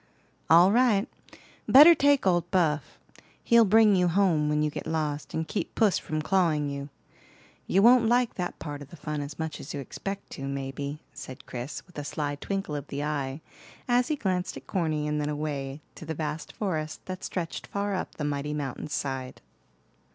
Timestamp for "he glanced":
14.07-14.57